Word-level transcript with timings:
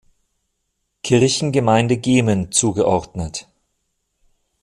Kirchengemeinde 1.03 1.95
Gemen 1.97 2.49
zugeordnet. 2.51 3.47